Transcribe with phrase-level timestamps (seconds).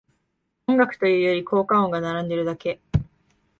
[0.65, 2.81] 音楽というより効果音が並んでるだけ